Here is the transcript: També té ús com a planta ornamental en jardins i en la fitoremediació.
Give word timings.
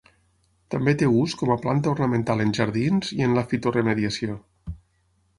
També 0.75 0.93
té 1.01 1.09
ús 1.17 1.33
com 1.41 1.51
a 1.55 1.57
planta 1.65 1.91
ornamental 1.91 2.41
en 2.45 2.53
jardins 2.59 3.11
i 3.19 3.27
en 3.27 3.35
la 3.35 3.43
fitoremediació. 3.53 4.39